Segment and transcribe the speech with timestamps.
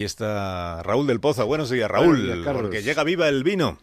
[0.00, 1.44] Y está Raúl del Pozo.
[1.44, 2.16] Buenos días, Raúl.
[2.16, 2.62] Buenos días, Carlos.
[2.62, 3.76] porque llega viva el vino.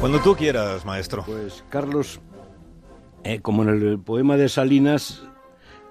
[0.00, 1.24] Cuando tú quieras, maestro.
[1.24, 2.20] Pues Carlos,
[3.24, 5.22] eh, como en el poema de Salinas,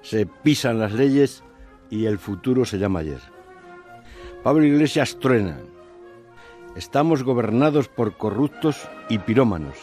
[0.04, 1.44] se pisan las leyes
[1.90, 3.22] y el futuro se llama ayer.
[4.44, 5.60] Pablo Iglesias truena.
[6.76, 9.78] Estamos gobernados por corruptos y pirómanos.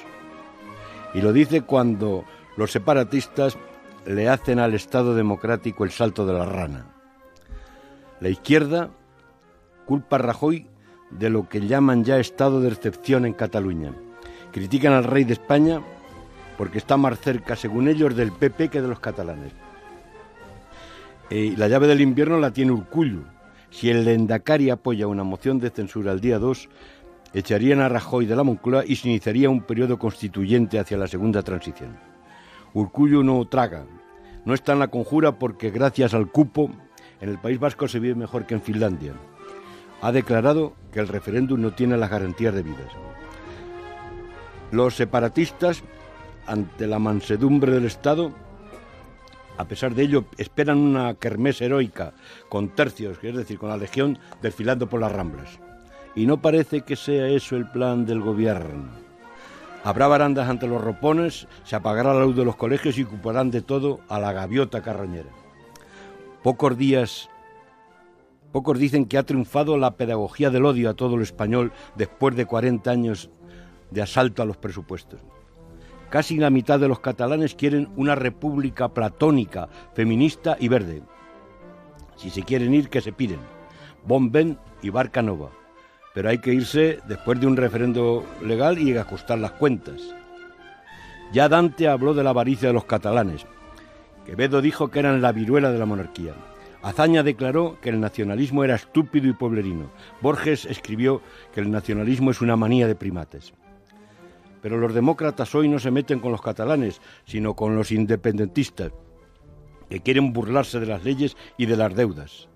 [1.12, 2.24] Y lo dice cuando
[2.56, 3.58] los separatistas
[4.06, 6.86] le hacen al Estado democrático el salto de la rana.
[8.20, 8.90] La izquierda
[9.86, 10.66] culpa a Rajoy
[11.10, 13.92] de lo que llaman ya estado de excepción en Cataluña.
[14.52, 15.82] Critican al rey de España
[16.56, 19.52] porque está más cerca, según ellos, del PP que de los catalanes.
[21.36, 23.24] Eh, la llave del invierno la tiene Urcullu.
[23.68, 26.68] Si el Lendakari apoya una moción de censura el día 2,
[27.32, 31.42] echarían a Rajoy de la Moncloa y se iniciaría un periodo constituyente hacia la segunda
[31.42, 31.98] transición.
[32.72, 33.84] Urcullu no traga.
[34.44, 36.70] No está en la conjura porque gracias al cupo
[37.20, 39.14] en el País Vasco se vive mejor que en Finlandia.
[40.02, 42.92] Ha declarado que el referéndum no tiene las garantías debidas.
[44.70, 45.82] Los separatistas,
[46.46, 48.30] ante la mansedumbre del Estado,
[49.56, 52.12] a pesar de ello, esperan una kermés heroica
[52.48, 55.60] con tercios, es decir, con la legión desfilando por las ramblas.
[56.16, 58.88] Y no parece que sea eso el plan del gobierno.
[59.84, 63.60] Habrá barandas ante los ropones, se apagará la luz de los colegios y ocuparán de
[63.60, 65.28] todo a la gaviota carroñera.
[66.42, 67.28] Pocos días,
[68.50, 72.46] pocos dicen que ha triunfado la pedagogía del odio a todo lo español después de
[72.46, 73.30] 40 años
[73.90, 75.20] de asalto a los presupuestos.
[76.10, 81.02] Casi la mitad de los catalanes quieren una república platónica, feminista y verde.
[82.16, 83.40] Si se quieren ir, que se piden.
[84.06, 85.50] Bomben y Barca Nova.
[86.14, 90.14] Pero hay que irse después de un referendo legal y ajustar las cuentas.
[91.32, 93.46] Ya Dante habló de la avaricia de los catalanes.
[94.24, 96.34] Quevedo dijo que eran la viruela de la monarquía.
[96.82, 99.90] Azaña declaró que el nacionalismo era estúpido y pueblerino.
[100.20, 103.54] Borges escribió que el nacionalismo es una manía de primates.
[104.64, 108.92] Pero los demócratas hoy no se meten con los catalanes, sino con los independentistas,
[109.90, 112.48] que quieren burlarse de las leyes y de las deudas.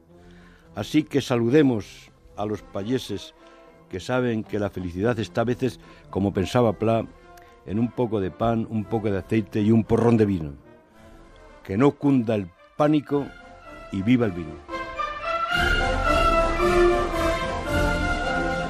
[0.75, 3.35] Así que saludemos a los payeses
[3.91, 7.07] que saben que la felicidad está a veces, como pensaba Pla,
[7.67, 10.55] en un poco de pan, un poco de aceite y un porrón de vino.
[11.63, 12.49] Que no cunda el
[12.79, 13.27] pánico
[13.93, 14.55] y viva el vino.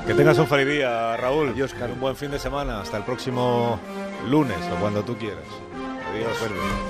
[0.08, 1.50] Que tengas un feliz día, Raúl.
[1.50, 1.92] Adiós, Carlos.
[1.92, 2.80] Un buen fin de semana.
[2.80, 3.78] Hasta el próximo
[4.26, 5.44] lunes o cuando tú quieras.
[6.10, 6.88] Adiós, Fermín.